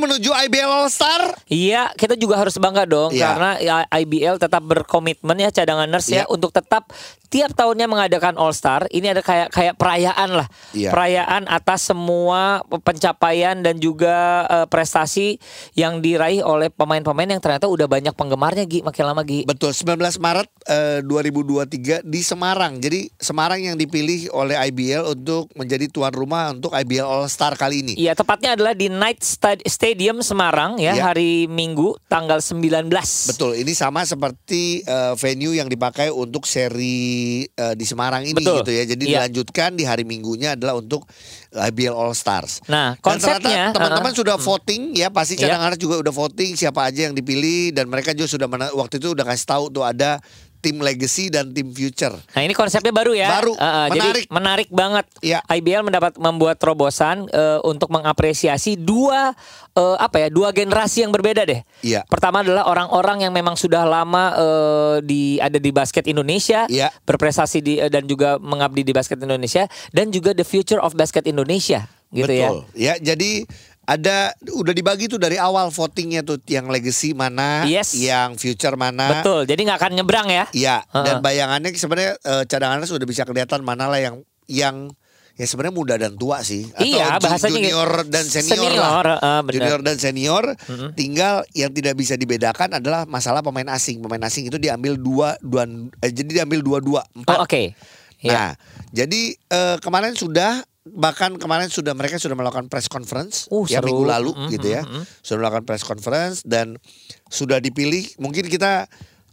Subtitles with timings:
[0.00, 1.36] Menuju IBL All Star?
[1.46, 3.26] Iya, kita juga harus bangga dong Iya.
[3.28, 6.24] karena ya, IBL tetap berkomitmen ya cadanganers ya Iya.
[6.26, 6.88] untuk tetap
[7.30, 8.90] tiap tahunnya mengadakan All Star.
[8.90, 10.46] Ini ada kayak kayak perayaan lah.
[10.74, 10.90] Iya.
[10.90, 15.38] Perayaan atas semua pencapaian dan juga eh, prestasi
[15.72, 19.46] yang diraih oleh pemain-pemain yang ternyata udah banyak penggemarnya Gi, makin lama Gi.
[19.46, 22.82] Betul, 19 Maret eh, 2023 di Semarang.
[22.82, 27.86] Jadi Semarang yang dipilih oleh IBL untuk menjadi tuan rumah untuk IBL All Star kali
[27.86, 27.94] ini.
[27.94, 31.14] Iya, tepatnya adalah di Night Stad- Stadium Semarang ya, Iya.
[31.14, 32.90] hari Minggu tanggal 19.
[33.30, 38.62] Betul, ini sama seperti eh, venue yang dipakai untuk seri eh, di Semarang ini Betul.
[38.62, 38.84] gitu ya.
[38.84, 39.12] Jadi Iya.
[39.24, 41.06] dilanjutkan di hari Minggunya adalah untuk
[41.50, 42.62] IBL All Stars.
[42.66, 45.56] Nah, konsepnya teman-teman uh, sudah voting ya pasti Iya.
[45.56, 49.24] cadangan juga udah voting siapa aja yang dipilih dan mereka juga sudah waktu itu udah
[49.26, 50.22] kasih tahu tuh ada
[50.60, 52.12] tim legacy dan tim future.
[52.14, 53.28] Nah ini konsepnya baru ya.
[53.40, 53.96] Baru, Uh, uh, menarik.
[53.96, 55.06] Jadi menarik banget.
[55.20, 55.38] Iya.
[55.48, 59.32] IBL mendapat membuat terobosan uh, untuk mengapresiasi dua
[59.74, 61.60] uh, apa ya dua generasi yang berbeda deh.
[61.80, 62.04] Iya.
[62.06, 66.92] Pertama adalah orang-orang yang memang sudah lama uh, di ada di basket Indonesia, Iya.
[67.04, 71.24] berprestasi di uh, dan juga mengabdi di basket Indonesia dan juga the future of basket
[71.26, 72.50] Indonesia gitu ya.
[72.50, 72.60] Betul.
[72.74, 72.94] Ya.
[72.98, 73.46] jadi
[73.90, 77.90] ada udah dibagi tuh dari awal votingnya tuh yang legacy mana, Yes.
[77.98, 79.18] yang future mana.
[79.18, 79.50] Betul.
[79.50, 80.44] Jadi nggak akan nyebrang ya.
[80.54, 81.18] Iya, dan Heeh.
[81.18, 84.94] bayangannya sebenarnya eh, cadangannya sudah bisa kelihatan mana lah yang yang
[85.34, 89.18] ya sebenarnya muda dan tua sih atau Iya, bahasanya junior dan senior, Senior, lah.
[89.18, 89.52] eh, benar.
[89.56, 90.44] junior dan senior
[90.92, 93.98] tinggal yang tidak bisa dibedakan adalah masalah pemain asing.
[93.98, 95.66] Pemain asing itu diambil dua dua
[95.98, 97.36] eh, jadi diambil dua dua empat.
[97.36, 97.74] Oh, Oke.
[98.20, 98.30] Ya.
[98.30, 98.50] Nah,
[98.92, 103.92] jadi eh, kemarin sudah bahkan kemarin sudah mereka sudah melakukan press conference Uh, ya seru.
[103.92, 104.82] minggu lalu Mm, gitu mm, ya.
[104.82, 105.04] mm.
[105.20, 106.80] Sudah melakukan press conference dan
[107.26, 108.88] sudah dipilih mungkin kita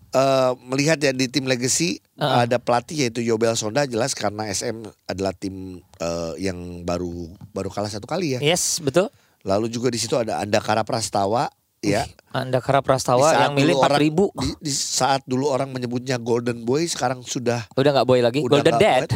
[0.09, 2.44] eh, melihat ya di tim legacy Uh-uh.
[2.44, 4.75] ada pelatih yaitu Yobel Sonda jelas karena SM
[5.06, 7.12] adalah tim eh, yang baru
[7.52, 8.40] baru kalah satu kali ya.
[8.40, 9.07] Yes, betul.
[9.44, 11.47] Lalu juga di situ ada Andakara Prastawa
[11.90, 12.03] ya.
[12.30, 16.62] Anda Kara Di Prastawa yang milih orang- 4000 Di, di saat dulu orang menyebutnya Golden
[16.62, 19.09] Boy sekarang sudah Udah nggak boy lagi, Golden nggak Dead.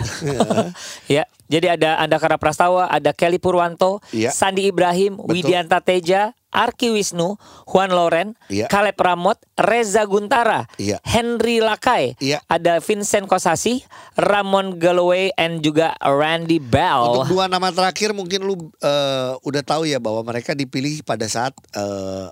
[1.16, 4.32] ya, jadi ada Andakara Prastawa, ada Kelly Purwanto, Iya.
[4.32, 5.38] Sandi Ibrahim, Betul.
[5.38, 8.66] Widianta Teja, Arki Wisnu, Juan Loren, Iya.
[8.68, 10.98] Caleb Ramot, Reza Guntara, Iya.
[11.04, 12.42] Henry Lakai, Iya.
[12.46, 17.22] ada Vincent Kosasi, Ramon Galloway, and juga Randy Bell.
[17.22, 21.54] Untuk dua nama terakhir mungkin lu eh, udah tahu ya bahwa mereka dipilih pada saat
[21.72, 22.28] eh,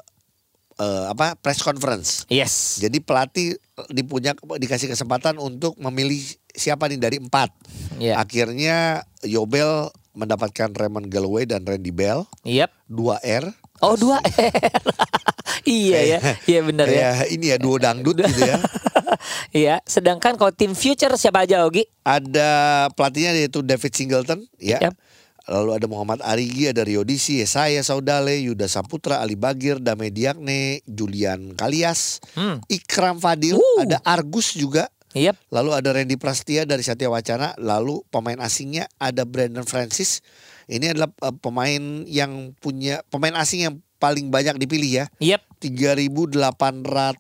[0.80, 2.24] eh, apa press conference.
[2.32, 2.80] Yes.
[2.80, 3.60] Jadi pelatih
[3.92, 6.20] dipunya dikasih kesempatan untuk memilih
[6.52, 7.52] siapa nih dari empat.
[8.00, 8.18] Iya.
[8.18, 12.72] Akhirnya Yobel mendapatkan Raymond Galloway dan Randy Bell Yep.
[12.90, 13.46] dua R.
[13.80, 14.20] Oh dua
[15.64, 17.16] iya ya, iya benar ya.
[17.16, 18.60] Kayak ini ya duo dangdut gitu ya.
[19.50, 21.84] Iya, sedangkan kalau tim future siapa aja Ogi?
[22.06, 24.78] Ada pelatihnya yaitu David Singleton ya.
[24.80, 24.94] Yap.
[25.50, 31.58] Lalu ada Muhammad Arigi, ada Riodisi, Yesaya Saudale, Yuda Saputra, Ali Bagir, Dame Diakne, Julian
[31.58, 32.62] Kalias, Hmm.
[32.70, 33.82] Ikram Fadil, Uh.
[33.82, 34.86] ada Argus juga.
[35.18, 35.42] Yep.
[35.50, 40.22] Lalu ada Randy Prastia dari Satya Wacana, lalu pemain asingnya ada Brandon Francis.
[40.70, 45.06] Ini adalah eh, pemain yang punya pemain asing yang paling banyak dipilih ya.
[45.18, 45.42] Yep.
[45.66, 47.18] 3800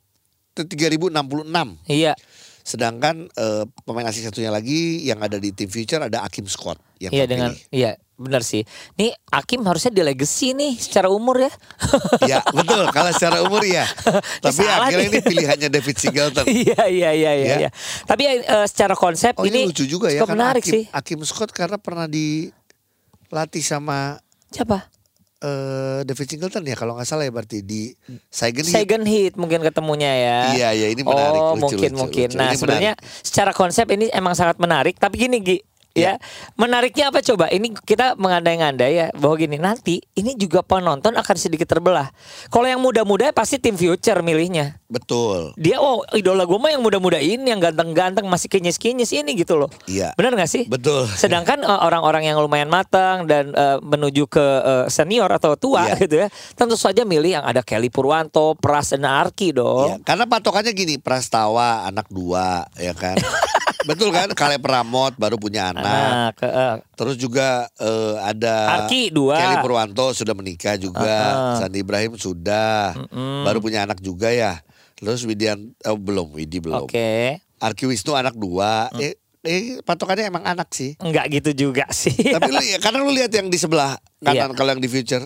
[0.53, 1.89] 3066.
[1.89, 2.13] Iya.
[2.61, 7.09] Sedangkan eh, pemain asing satunya lagi yang ada di tim future ada Akim Scott yang
[7.09, 8.67] Iya dengan iya benar sih.
[8.99, 11.51] Nih Akim harusnya di legacy nih secara umur ya.
[12.29, 13.87] Ya betul kalau secara umur ya.
[14.43, 15.15] Tapi salah akhirnya nih.
[15.15, 16.45] ini pilihannya David Singleton.
[16.59, 17.47] Iya iya iya iya.
[17.47, 17.55] Ya.
[17.65, 17.69] iya.
[18.03, 20.83] Tapi eh, secara konsep Oh ini, ini lucu juga ya kan menarik Akim, sih.
[20.91, 24.19] Akim Scott karena pernah dilatih sama
[24.51, 24.91] Siapa?
[25.39, 27.95] eh David Singleton ya kalau nggak salah ya berarti di
[28.27, 28.75] Saigon Heat.
[28.75, 30.37] Saigon Heat mungkin ketemunya ya.
[30.51, 32.27] Iya, iya, ini menarik, Oh lucu, mungkin lucu, mungkin.
[32.35, 32.39] lucu.
[32.43, 32.93] Nah sebenarnya
[33.23, 34.99] secara konsep ini emang sangat menarik.
[34.99, 35.57] Tapi gini Gi.
[35.99, 36.15] Iya.
[36.15, 36.23] Ya,
[36.55, 37.47] menariknya apa coba?
[37.47, 42.09] Ini kita mengandai-ngandai ya bahwa gini nanti ini juga penonton akan sedikit terbelah.
[42.47, 44.79] Kalau yang muda-muda pasti tim future milihnya.
[44.87, 45.53] Betul.
[45.53, 49.69] Dia oh idola gue mah yang muda-muda ini yang ganteng-ganteng masih kinyis-kinyis ini gitu loh.
[49.85, 50.15] Iya.
[50.15, 50.63] Benar gak sih?
[50.65, 51.05] Betul.
[51.05, 55.95] Sedangkan eh, orang-orang yang lumayan matang dan eh, menuju ke eh, senior atau tua Iya.
[55.99, 60.01] gitu ya, tentu saja milih yang ada Kelly Purwanto, Pras dan Arki Ya, dong.
[60.05, 63.17] karena patokannya gini, Prastawa anak dua, ya kan.
[63.87, 64.27] Betul kan?
[64.35, 66.35] Kaleb Pramot baru punya anak.
[66.35, 69.39] Ke, eh, Terus juga eh, ada Arki dua.
[69.39, 71.07] Kelly Purwanto sudah menikah juga.
[71.07, 71.57] Ah, ah.
[71.63, 72.95] Sandi Ibrahim sudah.
[72.99, 73.47] Mm-mm.
[73.47, 74.59] Baru punya anak juga ya.
[74.99, 76.91] Terus Widian oh, belum, Widi belum.
[76.91, 77.39] Oke.
[77.59, 78.91] Arki Wisnu anak dua.
[78.91, 78.99] Hmm.
[78.99, 79.15] Eh,
[79.47, 80.99] eh patokannya emang anak sih.
[80.99, 82.15] Enggak gitu juga sih.
[82.35, 84.57] Tapi lu ya, karena lu lihat yang di sebelah kanan Iya.
[84.59, 85.23] kalau yang di future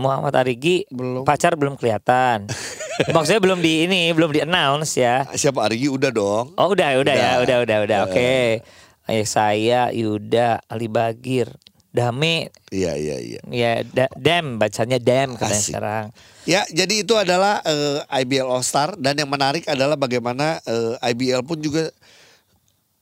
[0.00, 1.28] Muhammad Arigi belum.
[1.28, 2.48] pacar belum kelihatan.
[3.06, 5.24] Maksudnya belum di ini, belum di announce ya.
[5.28, 6.52] Siapa Argi udah dong.
[6.54, 7.40] Oh udah, udah, ya, Udah.
[7.40, 7.98] udah, udah, udah.
[7.98, 8.06] Eh.
[8.06, 8.32] Oke.
[9.06, 11.48] Eh, saya Yuda Ali Bagir.
[11.90, 13.40] Dame Iya iya iya.
[13.44, 15.74] ya da- Dem bacanya Dem katanya Asik.
[15.74, 16.04] sekarang.
[16.44, 21.42] Ya, jadi itu adalah eh, IBL All Star dan yang menarik adalah bagaimana eh, IBL
[21.42, 21.90] pun juga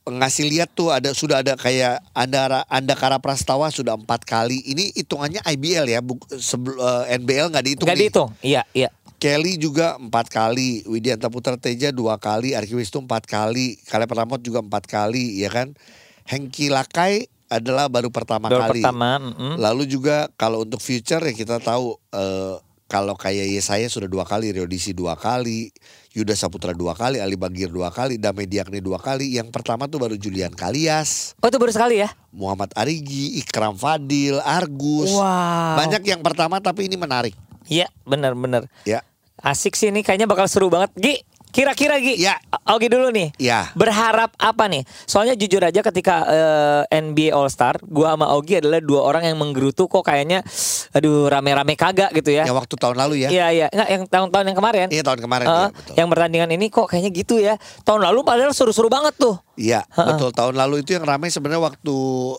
[0.01, 4.57] ngasih lihat tuh ada sudah ada kayak Andara Andakara Prastawa sudah empat kali.
[4.65, 7.85] Ini hitungannya IBL ya, buk, sebel- eh, NBL nggak dihitung.
[7.85, 8.03] Enggak nih.
[8.03, 8.29] dihitung.
[8.41, 8.89] Iya, iya.
[9.19, 14.39] Kelly juga empat kali, Widianta Putra Teja dua kali, Arki Wisnu empat kali, Kaleb Ramot
[14.39, 15.75] juga empat kali, ya kan?
[16.23, 18.79] Hengki Lakai adalah baru pertama Baru kali.
[18.79, 19.59] pertama, mm-mm.
[19.59, 22.55] Lalu juga kalau untuk future ya kita tahu eh,
[22.89, 25.69] kalau kayak Yesaya sudah dua kali, Riodisi dua kali,
[26.15, 29.35] Yuda Saputra dua kali, Ali Bagir dua kali, Dame Diakni dua kali.
[29.35, 32.09] Yang pertama tuh baru Julian Kalias, Oh itu baru sekali ya?
[32.31, 35.11] Muhammad Arigi, Ikram Fadil, Argus.
[35.11, 35.75] Wow.
[35.85, 37.48] Banyak yang pertama tapi ini menarik.
[37.69, 38.65] Iya, benar-benar.
[38.83, 39.05] Ya,
[39.39, 40.91] Asik sih ini kayaknya bakal seru banget.
[40.93, 41.15] Gi,
[41.49, 42.19] kira-kira Gi.
[42.19, 42.35] Ya.
[42.67, 43.31] Ogi dulu nih.
[43.39, 43.71] ya.
[43.71, 44.83] Berharap apa nih?
[45.05, 49.39] Soalnya jujur aja ketika eh, NBA All Star, gua sama Ogi adalah dua orang yang
[49.39, 50.43] menggerutu kok kayaknya
[50.89, 52.43] aduh rame-rame kagak gitu ya.
[52.43, 53.29] Yang waktu tahun lalu ya.
[53.31, 53.67] Iya, iya.
[53.71, 54.87] Enggak yang tahun-tahun yang kemarin.
[54.91, 55.93] Iya tahun kemarin Eh, ya, betul.
[55.95, 57.55] yang pertandingan ini kok kayaknya gitu ya.
[57.81, 59.39] Tahun lalu padahal seru-seru banget tuh.
[59.59, 60.31] Iya, betul.
[60.31, 61.97] Tahun lalu itu yang ramai sebenarnya waktu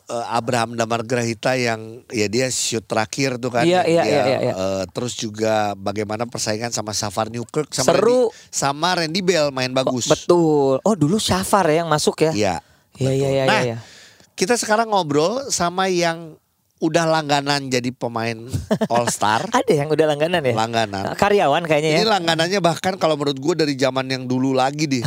[0.09, 3.69] eh, Abraham Damar Grahita yang ya dia shoot terakhir tuh kan.
[3.69, 4.53] Iya, iya, dia, iya, iya.
[4.57, 8.33] eh, terus juga bagaimana persaingan sama Safar Newkirk sama Seru.
[8.33, 10.09] Randy, sama Randy Bell main bagus.
[10.09, 10.81] Betul.
[10.81, 12.33] Oh, dulu Syafar ya yang masuk ya.
[12.33, 12.57] Iya.
[12.97, 13.79] Iya, iya, iya, Nah, iya.
[14.33, 16.41] Kita sekarang ngobrol sama yang
[16.81, 18.49] udah langganan jadi pemain
[18.89, 19.45] All Star.
[19.61, 20.55] Ada yang udah langganan ya?
[20.57, 21.05] langganan.
[21.13, 22.09] Karyawan kayaknya Ini ya.
[22.09, 25.05] langganannya bahkan kalau menurut gue dari zaman yang dulu lagi deh.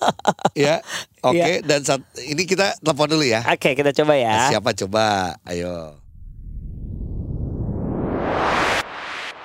[0.66, 0.82] ya,
[1.22, 1.38] oke.
[1.38, 1.62] Iya.
[1.62, 3.46] Dan saat, ini kita telepon dulu ya.
[3.46, 4.50] Oke, kita coba ya.
[4.50, 5.38] Siapa coba?
[5.46, 6.02] Ayo.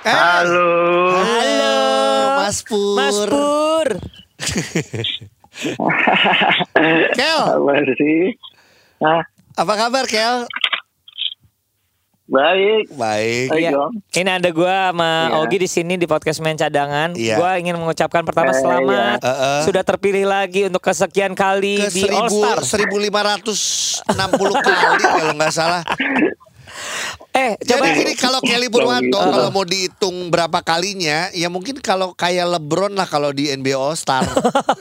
[0.02, 0.70] Eh, Halo.
[1.22, 1.78] Halo.
[2.42, 2.96] Mas Pur.
[2.98, 3.88] Mas Pur.
[7.14, 8.34] Kel, Apa sih?
[9.00, 9.22] Ah,
[9.54, 10.48] apa kabar Kel?
[12.30, 12.86] Baik.
[12.94, 13.48] Baik.
[13.50, 13.72] Baik Iya.
[13.74, 13.92] dong.
[14.08, 15.38] Ini ada gua sama Iya.
[15.42, 17.12] Ogi di sini di podcast Main Cadangan.
[17.12, 17.36] Iya.
[17.36, 19.62] Gua ingin mengucapkan pertama Eh, selamat eh.
[19.66, 22.62] sudah terpilih lagi untuk kesekian kali Ke di All Star.
[22.62, 24.06] 1560
[24.56, 25.82] kali kalau nggak salah.
[27.40, 29.32] Eh, coba Jadi gini kalau Kelly Purwanto Gitu.
[29.32, 33.96] kalau mau dihitung berapa kalinya, ya mungkin kalau kayak LeBron lah kalau di NBA All
[33.96, 34.28] Star.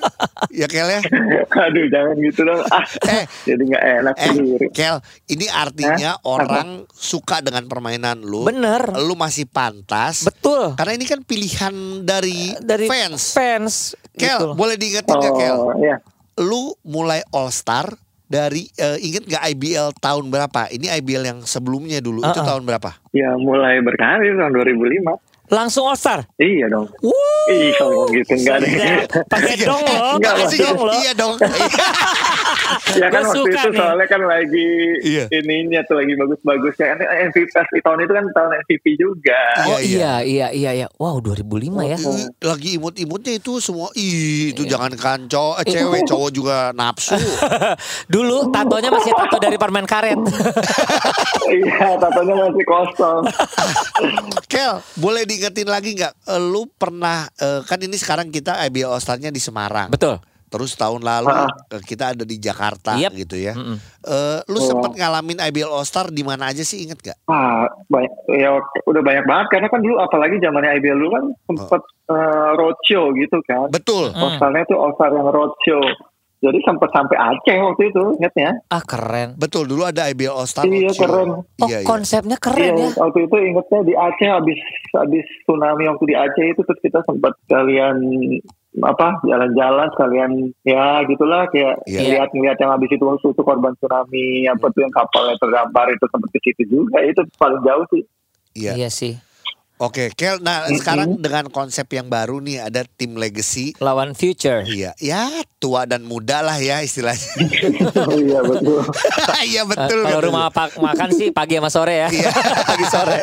[0.50, 1.00] ya Kel ya.
[1.49, 2.60] Aduh, jangan gitu dong.
[2.69, 3.25] Ah, Eh.
[3.44, 4.66] jadi nggak enak Eh, sendiri.
[4.70, 4.96] Kel,
[5.26, 6.25] ini artinya Hah?
[6.25, 8.43] orang suka dengan permainan lu.
[8.43, 8.90] Bener.
[8.99, 10.25] Lu masih pantas.
[10.25, 10.75] betul.
[10.75, 13.32] Karena ini kan pilihan dari, Dari fans.
[13.32, 13.75] Fans.
[14.12, 14.46] Kel, gitu.
[14.52, 15.54] boleh diingetin Kel?
[15.54, 16.02] Oh, ya.
[16.37, 17.94] Lu mulai All Star
[18.28, 20.69] dari eh, inget nggak IBL tahun berapa?
[20.69, 22.20] Ini IBL yang sebelumnya dulu.
[22.20, 22.48] Itu Uh-uh.
[22.48, 22.90] tahun berapa?
[23.16, 25.27] Ya mulai berkarir tahun 2005.
[25.48, 26.28] Langsung All Star.
[26.36, 26.86] Iya dong.
[27.00, 27.16] Wuh.
[27.48, 28.68] Ih, ngomong gitu enggak deh.
[28.68, 30.94] Iya, Pakai dong loh, Enggak, pakai maksudnya- dong loh.
[30.94, 31.34] Iya dong.
[33.00, 33.78] ya kan Gua waktu suka itu nih.
[33.80, 34.68] soalnya kan lagi
[35.00, 35.24] Iya.
[35.32, 36.86] ininya tuh lagi bagus-bagusnya.
[36.86, 39.40] Kan MVP pas di tahun itu kan tahun MVP juga.
[39.64, 40.86] Oh Iya, iya, iya, iya, iya.
[40.94, 41.96] Wow, 2005 ya.
[41.96, 44.76] Ih, lagi imut-imutnya itu semua ih itu Iya.
[44.76, 47.16] jangan kan cowok eh, cewek cowok juga nafsu
[48.12, 50.20] Dulu tatonya masih tato dari permen karet.
[51.49, 53.23] Iya, tatonya masih kosong.
[54.46, 58.99] Kel boleh diingetin lagi nggak Eh, lu pernah eh, kan ini sekarang kita IBL All
[58.99, 60.18] Star-nya di Semarang Betul.
[60.45, 61.47] terus tahun lalu Ah.
[61.68, 63.12] eh, kita ada di Jakarta Yep.
[63.16, 63.78] gitu ya Mm-mm.
[64.02, 64.64] Eh, lu Oh.
[64.66, 67.18] sempat ngalamin IBL All Star di mana aja sih inget gak?
[67.25, 71.83] Ah, banyak, ya udah banyak banget karena kan dulu apalagi zamannya IBL dulu kan sempet
[72.09, 73.68] eh, roadshow gitu kan.
[73.68, 74.21] Betul Hmm.
[74.26, 75.85] All-Star-nya tuh All-Star yang roadshow.
[76.38, 78.50] Jadi sempet sampai Aceh waktu itu, ingetnya.
[78.68, 79.35] Ah keren.
[79.35, 81.42] betul dulu ada IBL All Star Iya, keren.
[81.42, 81.85] Oh Iya, iya.
[81.85, 82.88] konsepnya keren ya.
[82.95, 84.59] waktu itu ingetnya di Aceh habis
[84.92, 87.99] habis tsunami waktu di Aceh itu terus kita sempat kalian
[88.78, 90.30] apa jalan-jalan sekalian
[90.62, 92.00] ya gitulah kayak Iya.
[92.14, 96.04] lihat lihat yang habis itu waktu itu korban tsunami apa tuh yang kapalnya terdampar itu
[96.07, 98.02] sempat ke situ juga itu paling jauh sih
[98.54, 98.73] Iya.
[98.76, 99.14] Iya sih.
[99.78, 100.42] Oke, Kel.
[100.42, 100.78] Nah, Mm-mm.
[100.82, 103.78] sekarang dengan konsep yang baru nih ada tim legacy.
[103.78, 104.66] Lawan Future.
[104.66, 105.30] Iya, ya
[105.62, 107.23] tua dan muda lah ya istilahnya.
[108.11, 108.82] oh, iya betul
[109.54, 110.02] Iya betul.
[110.02, 112.08] Kalau rumah pak makan sih pagi sama sore ya.
[112.11, 112.30] Iya.
[112.75, 113.18] pagi sore.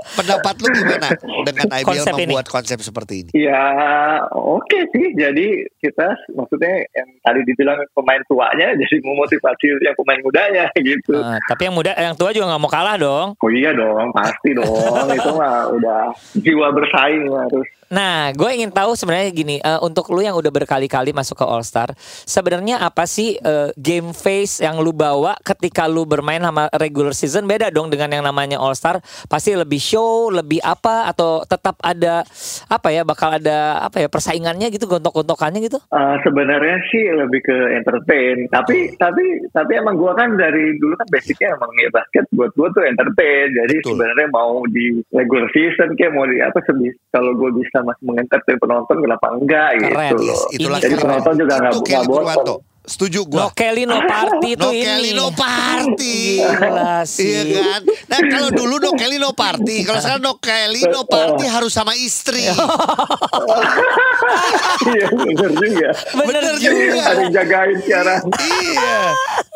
[0.00, 1.08] Pendapat lu gimana
[1.44, 2.20] dengan IBL Konsep ini.
[2.20, 3.30] Iya, membuat konsep seperti ini?
[3.36, 3.64] Ya
[4.32, 5.12] oke sih.
[5.12, 11.16] Jadi kita maksudnya yang tadi dibilang pemain tuanya jadi memotivasi yang pemain mudanya gitu.
[11.16, 13.28] Nah, tapi yang muda, yang tua juga nggak mau kalah dong.
[13.36, 15.06] Oh iya dong, pasti dong.
[15.18, 16.02] Itu mah udah
[16.40, 17.68] jiwa bersaing harus.
[17.90, 21.66] Nah, gue ingin tahu sebenarnya gini, eh, untuk lu yang udah berkali-kali masuk ke All
[21.66, 21.90] Star,
[22.22, 27.50] sebenarnya apa sih eh, game face yang lu bawa ketika lu bermain sama regular season
[27.50, 29.02] beda dong dengan yang namanya All Star?
[29.26, 32.22] Pasti lebih show, lebih apa atau tetap ada
[32.70, 35.82] apa ya bakal ada apa ya persaingannya gitu, gontok-gontokannya gitu?
[35.90, 41.08] Eh, sebenarnya sih lebih ke entertain tapi tapi tapi emang gua kan dari dulu kan
[41.10, 46.14] basicnya emang ya basket buat gua tuh entertain jadi sebenarnya mau di regular season kayak
[46.14, 49.82] mau di apa sebis kalau gua bisa masih mengentertain penonton kenapa enggak Keren.
[49.82, 51.04] gitu loh Yes, itulah jadi keren.
[51.06, 52.69] penonton juga nggak nggak bosan.
[52.80, 53.40] Setuju gua.
[53.40, 54.82] No Kelly no party itu No ini.
[54.82, 56.18] Kelly no party.
[56.40, 57.28] Gila sih.
[57.46, 57.82] Iya kan?
[58.08, 61.92] Nah kalau dulu no Kelly no party, kalau sekarang no Kelly no party harus sama
[61.94, 62.48] istri.
[64.90, 67.02] iya bener juga Bener juga.
[67.04, 69.00] ada yang jagain sekarang iya.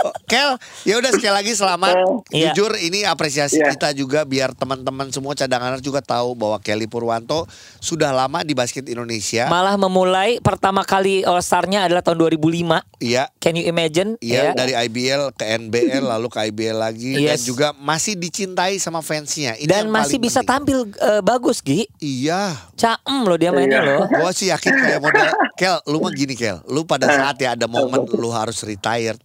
[0.05, 1.97] Oh, Kel, ya udah sekali lagi selamat.
[2.29, 2.53] Iya.
[2.53, 3.73] Jujur ini apresiasi Iya.
[3.73, 8.85] kita juga biar teman-teman semua cadangan juga tahu bahwa Kelly Purwanto sudah lama di basket
[8.85, 9.49] Indonesia.
[9.49, 12.85] Malah memulai pertama kali All Star-nya adalah tahun 2005.
[13.01, 13.14] Iya.
[13.37, 14.17] Can you imagine?
[14.19, 14.51] Iya Ya.
[14.53, 17.45] dari IBL ke NBL lalu ke IBL lagi dan Yes.
[17.45, 19.55] juga masih dicintai sama fansnya.
[19.55, 20.51] Ini Dan masih bisa penting.
[20.51, 21.87] tampil eh, bagus Gi.
[21.97, 22.57] Iya.
[22.75, 23.89] Caem loh dia mainnya Iya.
[23.95, 24.05] loh.
[24.21, 27.67] Gue sih yakin kayak model Kel, lu mah gini Kel Lu pada saat ya ada
[27.67, 29.23] momen lu harus retired?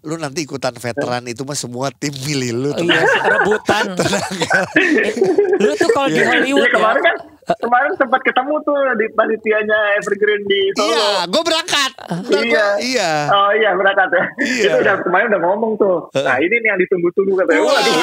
[0.00, 2.84] Lu nanti ikutan veteran itu mah semua tim milih lu tuh.
[2.84, 3.84] Iya, rebutan.
[5.58, 7.04] Lu tuh kalau di Hollywood Iya, kemarin ya.
[7.04, 7.16] kan
[7.54, 11.90] kemarin sempat ketemu tuh di panitianya Evergreen di Solo Iya, gue berangkat
[12.22, 12.66] Ntar gua- Iya.
[12.78, 14.24] Iya Oh iya berangkat ya.
[14.38, 14.62] Iya.
[14.64, 15.96] Itu udah kemarin udah ngomong tuh.
[16.14, 17.60] Nah ini nih yang ditunggu-tunggu katanya.
[17.62, 17.94] Waduh.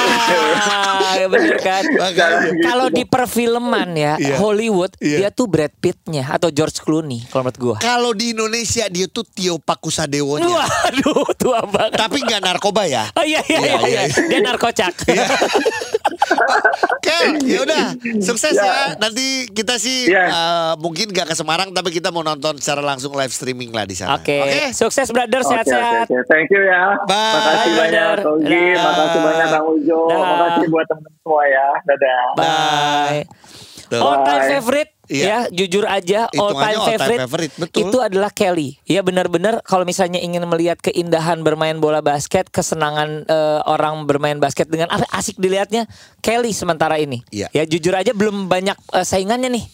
[0.99, 1.83] Wah, bener kan?
[2.01, 2.37] Makanya.
[2.49, 2.63] Gitu.
[2.63, 4.35] Kalau di perfilman ya Iya.
[4.37, 5.17] Hollywood Iya.
[5.17, 7.75] dia tuh Brad Pitt-nya atau George Clooney kalau menurut gua.
[7.79, 11.95] Kalau di Indonesia dia tuh Tio Pakusadewonya Waduh, tua banget.
[11.95, 14.01] Tapi nggak narkoba ya Oh iya iya Iya, iya, iya.
[14.05, 14.27] iya.
[14.27, 14.93] dia narkocak.
[16.99, 17.85] Kel, ya udah
[18.19, 18.65] sukses Ya.
[18.65, 18.73] ya.
[18.97, 20.25] Nanti kita sih Ya.
[20.25, 23.93] eh, mungkin gak ke Semarang, tapi kita mau nonton secara langsung live streaming lah di
[23.93, 24.17] sana.
[24.17, 24.39] Oke,
[24.71, 26.05] sukses brother sehat-sehat.
[26.05, 26.27] oke, oke.
[26.27, 26.99] Thank you ya.
[27.03, 27.15] Bye.
[27.31, 28.15] Makasih Bye, banyak.
[28.19, 28.65] Togi.
[28.75, 29.99] Makasih banyak Kang Ujo.
[30.05, 30.19] Dah.
[30.19, 31.67] Makasih buat teman-teman semua ya.
[31.85, 32.23] Dadah.
[32.35, 33.21] Bye.
[33.87, 33.99] Tuh.
[33.99, 34.49] All time Bye.
[34.51, 35.25] favorite Iya.
[35.25, 37.79] ya, jujur aja all time all time favorite, favorite, betul.
[37.81, 38.77] itu adalah Kelly.
[38.85, 44.69] Ya benar-benar kalau misalnya ingin melihat keindahan bermain bola basket, kesenangan eh, orang bermain basket
[44.69, 45.89] dengan asik dilihatnya
[46.21, 47.25] Kelly sementara ini.
[47.33, 47.49] Iya.
[47.49, 49.65] Ya jujur aja belum banyak eh, saingannya nih.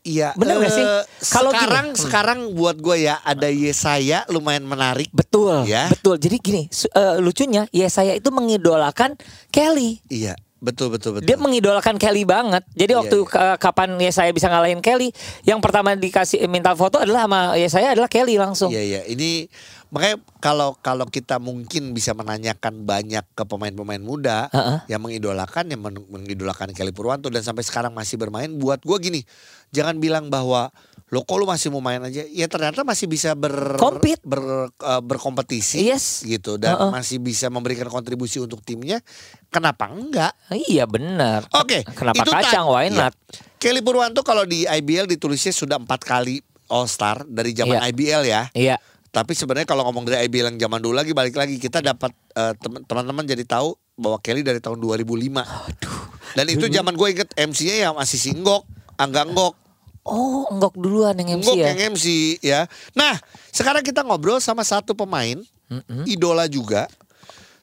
[0.00, 0.80] Iya, Bener nggak sih?
[0.80, 1.98] eh, Kalau gini, sekarang hmm.
[2.00, 5.12] sekarang buat gue ya ada Yesaya lumayan menarik.
[5.12, 5.92] Betul, Ya.
[5.92, 6.16] betul.
[6.16, 9.20] Jadi gini, eh, lucunya ya saya itu mengidolakan
[9.52, 10.00] Kelly.
[10.08, 11.26] Iya, betul betul betul.
[11.26, 12.62] Dia mengidolakan Kelly banget.
[12.72, 15.10] Jadi Iya, waktu ka- kapan ya saya bisa ngalahin Kelly,
[15.42, 18.68] yang pertama dikasih minta foto adalah sama ya saya adalah Kelly langsung.
[18.68, 19.48] Iya iya, ini
[19.90, 24.86] makanya kalau kalau kita mungkin bisa menanyakan banyak ke pemain-pemain muda Heeh.
[24.88, 29.20] yang mengidolakan yang men- mengidolakan Kelly Purwanto dan sampai sekarang masih bermain buat gue gini,
[29.68, 30.70] jangan bilang bahwa
[31.10, 34.22] lo kok lu masih mau main aja, ya ternyata masih bisa ber Compete.
[34.22, 36.22] ber- eh, berkompetisi Yes.
[36.22, 36.90] gitu dan Heeh.
[36.94, 39.02] masih bisa memberikan kontribusi untuk timnya,
[39.50, 40.30] kenapa enggak?
[40.54, 41.50] Iya benar.
[41.50, 42.70] Oke, Kenapa itu kacang?
[42.70, 43.10] Why iya.
[43.10, 43.14] not?
[43.58, 46.38] Kelly Purwanto kalau di IBL ditulisnya sudah empat kali
[46.70, 47.90] All Star dari zaman Iya.
[47.90, 48.42] IBL ya.
[48.54, 48.76] Iya.
[49.10, 52.14] Tapi sebenarnya kalau ngomong dari IBL yang zaman dulu lagi balik lagi kita dapat
[52.56, 55.42] teman- teman-teman jadi tahu bahwa Kelly dari tahun 2005.
[56.30, 58.62] Dan itu zaman gue inget MC-nya ya masih singgok,
[58.94, 59.54] Angga Nggok.
[60.00, 61.66] Oh, enggok duluan yang MC Nggok ya.
[61.68, 62.06] yang MC
[62.40, 62.60] ya.
[62.94, 63.18] Nah,
[63.50, 65.36] sekarang kita ngobrol sama satu pemain
[66.04, 66.86] idola juga.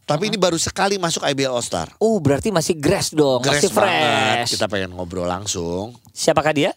[0.03, 1.91] Tapi ini baru sekali masuk IBL All Star.
[1.97, 4.47] Oh, berarti masih grass dong, Grass masih banget.
[4.47, 4.51] fresh.
[4.55, 5.91] Kita pengen ngobrol langsung.
[6.11, 6.71] Siapakah dia?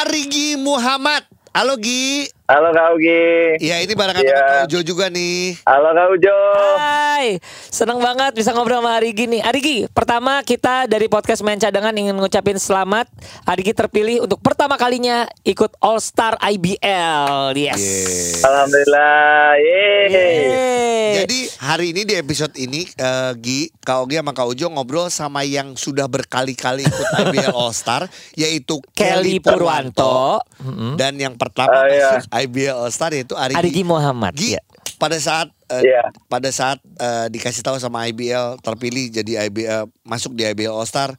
[0.00, 1.28] Arigi Muhammad.
[1.52, 2.24] Halo Gi.
[2.50, 3.62] Halo Kak Ugi.
[3.62, 4.34] Ya ini barengan Iya.
[4.34, 5.54] sama Kak Ujo juga nih.
[5.62, 6.38] Halo Kak Ujo.
[6.74, 7.38] Hai,
[7.70, 9.38] seneng banget bisa ngobrol sama Arigi nih.
[9.38, 13.06] Arigi, pertama kita dari podcast Main Cadangan ingin ngucapin selamat.
[13.46, 17.54] Arigi terpilih untuk pertama kalinya ikut All Star IBL.
[17.54, 17.78] Yes.
[17.78, 18.42] Yes.
[18.42, 19.54] Alhamdulillah.
[19.54, 20.04] Yeay.
[20.10, 21.08] Yeay.
[21.12, 25.46] Jadi hari ini di episode ini eh, Gi, Kak Ogi sama Kak Ujo ngobrol sama
[25.46, 30.42] yang sudah berkali-kali ikut IBL All Star yaitu Kelly Purwanto.
[30.60, 30.92] Mm-mm.
[30.94, 32.20] dan yang pertama Ah, iya.
[32.46, 33.58] IBL All Star yaitu Arigi.
[33.58, 34.32] Arigi Muhammad.
[34.36, 34.62] Gi, ya.
[35.00, 36.12] pada saat eh, Iya.
[36.28, 41.16] pada saat eh, dikasih tahu sama IBL terpilih jadi IBL masuk di IBL All Star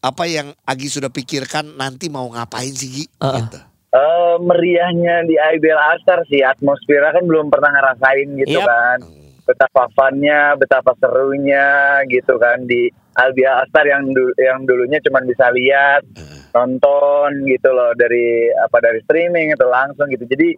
[0.00, 3.04] apa yang Agi sudah pikirkan nanti mau ngapain sih Gi?
[3.20, 3.36] Uh-uh.
[3.36, 3.58] Gitu.
[3.90, 8.70] Eh, meriahnya di IBL Astar sih atmosfernya kan belum pernah ngerasain gitu Yap.
[8.70, 8.98] kan
[9.42, 12.86] betapa funnya betapa serunya gitu kan di
[13.18, 16.06] IBL Astar yang dulu yang dulunya cuma bisa lihat
[16.50, 20.54] nonton gitu loh dari apa dari streaming atau langsung gitu jadi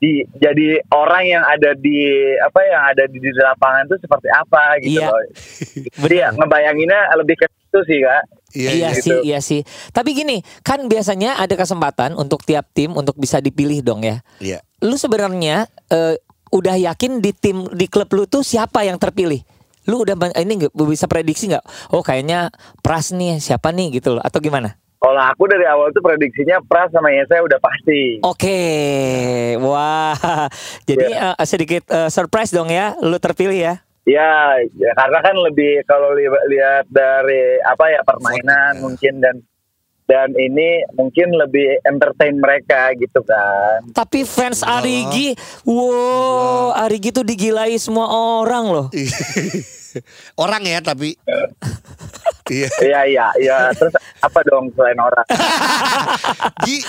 [0.00, 2.08] di jadi orang yang ada di
[2.40, 5.12] apa yang ada di, di lapangan itu seperti apa gitu Iya.
[5.12, 5.20] loh
[6.08, 8.90] jadi ya ngebayanginnya lebih ke itu sih kak Iya, Iya, iya.
[8.98, 9.60] sih, iya sih.
[9.94, 14.26] Tapi gini, kan biasanya ada kesempatan untuk tiap tim untuk bisa dipilih dong ya.
[14.42, 14.58] Iya.
[14.82, 16.18] Lu sebenarnya eh,
[16.50, 19.38] udah yakin di tim di klub lu tuh siapa yang terpilih?
[19.86, 21.62] Lu udah ini nggak bisa prediksi nggak?
[21.94, 22.50] Oh kayaknya
[22.82, 24.74] Pras nih siapa nih gitu loh atau gimana?
[25.00, 28.20] Kalau aku dari awal tuh prediksinya Pras sama Yesa udah pasti.
[28.20, 28.60] Oke,
[29.56, 30.12] wah.
[30.88, 33.74] Jadi eh, sedikit eh, surprise dong ya, lu terpilih ya.
[34.04, 39.40] Ya, ya karena kan lebih kalau li- lihat dari apa ya permainan mungkin dan
[40.04, 43.80] dan ini mungkin lebih entertain mereka gitu kan.
[43.96, 44.84] Tapi fans lah.
[44.84, 45.32] Arigi,
[45.64, 48.86] wow, Arigi tuh digilai semua orang loh.
[50.42, 51.14] Orang ya tapi.
[52.50, 52.66] Iya.
[52.82, 53.58] Iya iya iya.
[53.70, 55.22] Terus apa dong selain orang?
[56.66, 56.82] Gi,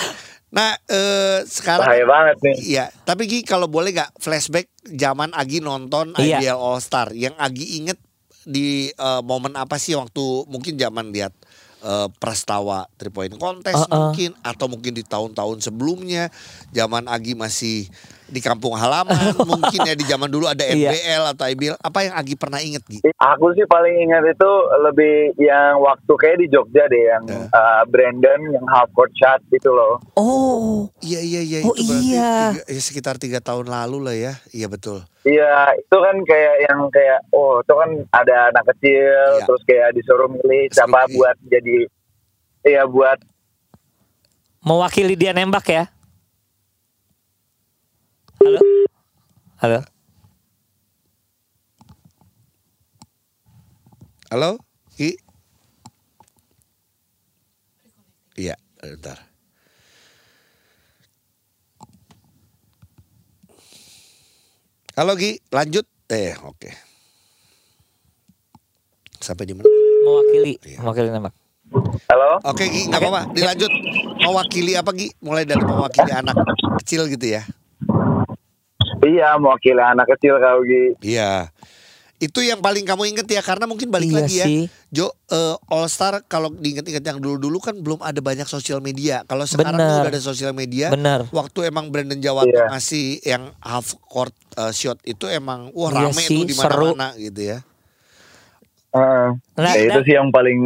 [0.50, 2.56] nah eh, sekarang Bahaya banget nih.
[2.66, 6.42] Iya, tapi Gi kalau boleh nggak flashback zaman Agi nonton Iya.
[6.42, 7.94] IBL All Star yang Agi inget
[8.42, 11.30] di eh, momen apa sih waktu mungkin zaman lihat
[11.86, 14.10] eh, Prastawa three point contest Uh-uh.
[14.10, 16.26] mungkin atau mungkin di tahun-tahun sebelumnya
[16.74, 17.86] zaman Agi masih
[18.32, 19.12] di kampung halaman
[19.44, 20.88] mungkin ya di zaman dulu ada Iya.
[20.88, 23.04] NBL atau IBL apa yang Agi pernah inget Gi?
[23.12, 27.44] Aku sih paling ingat itu lebih yang waktu kayak di Jogja deh yang Ya.
[27.46, 30.00] uh, Brandon yang half court shot gitu loh.
[30.14, 32.32] Oh, Iya iya iya Oh, itu berarti iya.
[32.54, 34.32] tiga- ya, sekitar tiga tahun lalu lah ya.
[34.50, 35.04] Iya betul.
[35.22, 39.44] Iya, itu kan kayak yang kayak oh itu kan ada anak kecil Iya.
[39.44, 41.12] terus kayak disuruh milih siapa iya.
[41.12, 41.76] buat jadi
[42.64, 43.18] iya buat
[44.60, 45.84] mewakili dia nembak ya.
[48.42, 48.58] Halo,
[49.62, 49.78] halo.
[54.34, 54.50] Halo,
[54.98, 55.14] Gi?
[58.34, 59.18] Iya, bentar.
[64.98, 65.86] Halo Gi, lanjut.
[66.12, 66.68] Eh, oke.
[69.16, 69.64] Sampai di mana?
[70.02, 70.78] Mewakili, Iya.
[70.82, 71.34] mewakili nembak.
[72.10, 72.42] halo.
[72.44, 73.20] Oke Gi, nggak apa-apa.
[73.32, 73.72] Dilanjut.
[74.20, 75.08] Mewakili apa Gi?
[75.24, 76.36] Mulai dari mewakili anak
[76.82, 77.42] kecil gitu ya?
[79.02, 80.94] Iya, mewakili anak kecil kau Gi.
[81.02, 81.50] Iya.
[82.16, 84.46] Itu yang paling kamu inget ya karena mungkin balik Iya lagi ya.
[84.46, 84.60] sih.
[84.88, 89.26] Jo eh, All Star kalau diinget-inget yang dulu-dulu kan belum ada banyak sosial media.
[89.26, 89.90] Kalau sekarang Bener.
[89.90, 90.86] tuh udah ada sosial media.
[90.88, 91.26] Bener.
[91.28, 92.70] Waktu emang Brandon Jawato Iya.
[92.70, 96.94] ngasih yang half court eh, shot itu emang wah Iya rame sih, tuh di seru.
[96.94, 97.58] mana-mana gitu ya.
[98.92, 99.28] Heeh.
[99.56, 100.58] Nah, ya itu dan- sih yang paling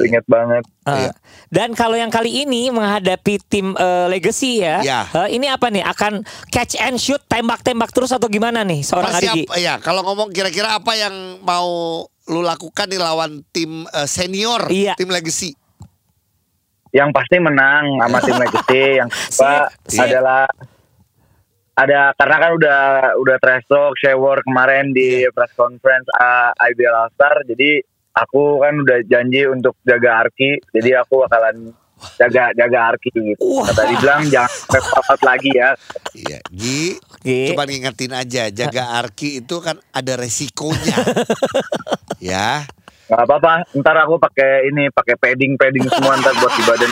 [0.00, 0.62] inget banget.
[0.82, 0.96] Ah.
[0.98, 1.10] Iya.
[1.48, 5.00] Dan kalau yang kali ini menghadapi tim eh, Legacy ya, Ya.
[5.08, 5.82] eh, ini apa nih?
[5.82, 9.44] Akan catch and shoot, tembak-tembak terus atau gimana nih seorang Arigi?
[9.44, 11.66] Persiap, ya kalau ngomong kira-kira apa yang mau
[12.28, 14.94] lu lakukan nih lawan tim eh, senior, Iya.
[14.94, 15.56] tim legacy.
[16.88, 18.84] Yang pasti menang sama tim Legacy.
[18.96, 19.60] Yang kedua
[20.00, 20.42] adalah
[21.78, 22.80] ada karena kan udah
[23.16, 25.30] udah trash talk, Shewar kemarin di Iya.
[25.30, 27.44] press conference uh, IBL All Star.
[27.44, 27.84] Jadi
[28.18, 30.58] aku kan udah janji untuk jaga Arki.
[30.74, 31.70] Jadi aku bakalan
[32.18, 33.42] jaga jaga Arki gitu.
[33.42, 33.66] Wah.
[33.70, 35.70] Kata dibilang jangan sampai out lagi ya.
[36.14, 36.82] Iya, Gi,
[37.22, 37.40] Gi.
[37.54, 40.98] coba ngingetin aja, jaga Arki itu kan ada resikonya.
[42.30, 42.66] ya.
[43.08, 43.52] Nggak apa-apa.
[43.72, 46.90] Ntar aku pakai ini pakai padding padding semua ntar buat di badan.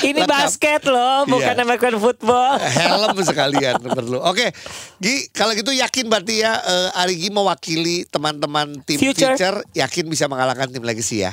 [0.00, 0.28] Ini Lengkap.
[0.28, 1.62] basket loh, bukan Iya.
[1.62, 2.56] American football.
[2.80, 4.20] helm sekalian perlu.
[4.20, 4.52] Oke,
[4.98, 9.34] Gi, kalau gitu yakin berarti ya eh, Arigi mewakili teman-teman tim Future.
[9.34, 9.58] Future.
[9.72, 11.32] yakin bisa mengalahkan tim Legacy ya.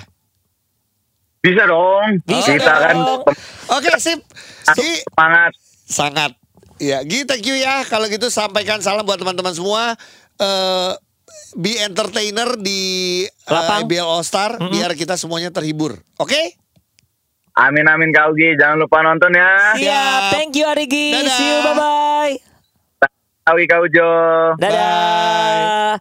[1.40, 2.20] Bisa dong.
[2.24, 3.24] Bisa Kita kan dong.
[3.72, 4.20] Oke, sip.
[4.74, 5.52] Gi, semangat.
[5.86, 6.32] sangat.
[6.78, 7.84] Ya, Gi, thank you ya.
[7.84, 9.96] Kalau gitu sampaikan salam buat teman-teman semua.
[10.38, 10.94] Eh
[11.56, 12.82] be entertainer di
[13.24, 13.88] eh, Lapang.
[13.88, 15.98] IBL All Star biar kita semuanya terhibur.
[16.18, 16.58] Oke?
[17.58, 18.54] Amin amin Kak Ugi.
[18.54, 19.74] Jangan lupa nonton ya.
[19.74, 21.10] Siap, thank you Arigi.
[21.10, 21.34] Dadah.
[21.34, 22.36] See you, bye-bye.
[23.50, 24.12] Awi Kak Ujo.
[24.62, 25.98] Dadah.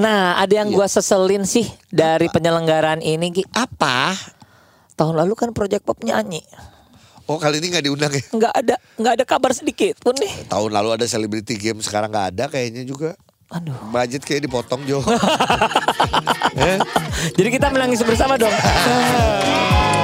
[0.00, 3.44] Nah, ada yang gua seselin sih dari penyelenggaraan ini, Gi.
[3.52, 4.16] Apa?
[4.96, 6.40] Tahun lalu kan Project Pop nyanyi.
[7.28, 8.24] Oh, kali ini nggak diundang ya?
[8.32, 10.48] Nggak ada, nggak ada kabar sedikit pun nih.
[10.48, 13.12] Tahun lalu ada celebrity game, sekarang nggak ada kayaknya juga.
[13.52, 13.76] Aduh.
[13.92, 15.04] Budget kayak dipotong Jo.
[17.38, 18.52] Jadi kita menangis bersama dong.